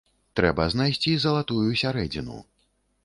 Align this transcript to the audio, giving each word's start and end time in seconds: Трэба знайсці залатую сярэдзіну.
Трэба 0.39 0.65
знайсці 0.75 1.13
залатую 1.25 1.69
сярэдзіну. 1.83 2.41